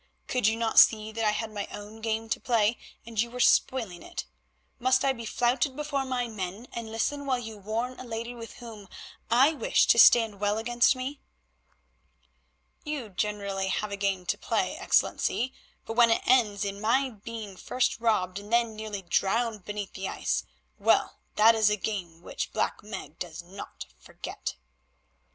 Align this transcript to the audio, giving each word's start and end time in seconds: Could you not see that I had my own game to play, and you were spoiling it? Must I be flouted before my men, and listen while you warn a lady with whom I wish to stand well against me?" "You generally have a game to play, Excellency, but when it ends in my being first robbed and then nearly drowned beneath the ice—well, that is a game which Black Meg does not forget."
Could 0.27 0.47
you 0.47 0.55
not 0.55 0.79
see 0.79 1.11
that 1.11 1.23
I 1.23 1.29
had 1.29 1.51
my 1.51 1.67
own 1.67 2.01
game 2.01 2.27
to 2.29 2.39
play, 2.39 2.79
and 3.05 3.21
you 3.21 3.29
were 3.29 3.39
spoiling 3.39 4.01
it? 4.01 4.25
Must 4.79 5.05
I 5.05 5.13
be 5.13 5.27
flouted 5.27 5.75
before 5.75 6.05
my 6.05 6.27
men, 6.27 6.67
and 6.73 6.91
listen 6.91 7.27
while 7.27 7.37
you 7.37 7.55
warn 7.59 7.99
a 7.99 8.03
lady 8.03 8.33
with 8.33 8.53
whom 8.55 8.89
I 9.29 9.53
wish 9.53 9.85
to 9.85 9.99
stand 9.99 10.39
well 10.39 10.57
against 10.57 10.95
me?" 10.95 11.19
"You 12.83 13.09
generally 13.09 13.67
have 13.67 13.91
a 13.91 13.95
game 13.95 14.25
to 14.25 14.39
play, 14.39 14.75
Excellency, 14.75 15.53
but 15.85 15.93
when 15.93 16.09
it 16.09 16.23
ends 16.25 16.65
in 16.65 16.81
my 16.81 17.11
being 17.11 17.55
first 17.55 17.99
robbed 17.99 18.39
and 18.39 18.51
then 18.51 18.75
nearly 18.75 19.03
drowned 19.03 19.65
beneath 19.65 19.93
the 19.93 20.09
ice—well, 20.09 21.19
that 21.35 21.53
is 21.53 21.69
a 21.69 21.77
game 21.77 22.23
which 22.23 22.51
Black 22.53 22.81
Meg 22.81 23.19
does 23.19 23.43
not 23.43 23.85
forget." 23.99 24.55